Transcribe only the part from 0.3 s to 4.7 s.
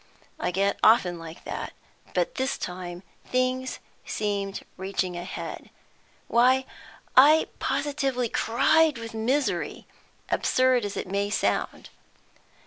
I get often like that, but this time things seemed